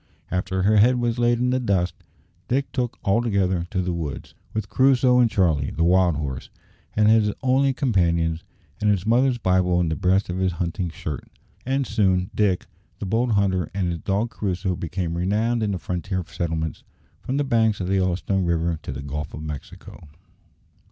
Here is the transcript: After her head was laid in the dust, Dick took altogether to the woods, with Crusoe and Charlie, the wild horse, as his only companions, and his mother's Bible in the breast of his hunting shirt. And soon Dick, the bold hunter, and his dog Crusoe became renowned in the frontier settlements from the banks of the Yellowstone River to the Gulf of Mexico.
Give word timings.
After 0.31 0.63
her 0.63 0.77
head 0.77 0.99
was 0.99 1.19
laid 1.19 1.37
in 1.37 1.51
the 1.51 1.59
dust, 1.59 1.93
Dick 2.47 2.71
took 2.71 2.97
altogether 3.05 3.67
to 3.69 3.83
the 3.83 3.93
woods, 3.93 4.33
with 4.51 4.67
Crusoe 4.67 5.19
and 5.19 5.29
Charlie, 5.29 5.69
the 5.69 5.83
wild 5.83 6.15
horse, 6.15 6.49
as 6.95 7.05
his 7.07 7.31
only 7.43 7.71
companions, 7.71 8.43
and 8.79 8.89
his 8.89 9.05
mother's 9.05 9.37
Bible 9.37 9.79
in 9.79 9.89
the 9.89 9.95
breast 9.95 10.27
of 10.27 10.39
his 10.39 10.53
hunting 10.53 10.89
shirt. 10.89 11.27
And 11.67 11.85
soon 11.85 12.31
Dick, 12.33 12.65
the 12.97 13.05
bold 13.05 13.33
hunter, 13.33 13.69
and 13.75 13.89
his 13.89 13.99
dog 13.99 14.31
Crusoe 14.31 14.75
became 14.75 15.13
renowned 15.15 15.61
in 15.61 15.69
the 15.71 15.77
frontier 15.77 16.25
settlements 16.25 16.81
from 17.21 17.37
the 17.37 17.43
banks 17.43 17.79
of 17.79 17.85
the 17.85 17.93
Yellowstone 17.97 18.43
River 18.43 18.79
to 18.81 18.91
the 18.91 19.03
Gulf 19.03 19.35
of 19.35 19.43
Mexico. 19.43 20.07